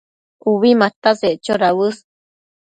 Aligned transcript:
Ubi 0.51 0.71
mataseccho 0.81 1.53
dauës 1.65 2.01